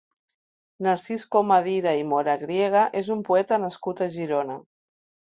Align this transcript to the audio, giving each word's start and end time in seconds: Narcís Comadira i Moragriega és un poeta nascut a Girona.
Narcís 0.87 1.25
Comadira 1.35 1.95
i 2.01 2.07
Moragriega 2.15 2.89
és 3.05 3.15
un 3.19 3.25
poeta 3.31 3.63
nascut 3.69 4.07
a 4.09 4.13
Girona. 4.21 4.63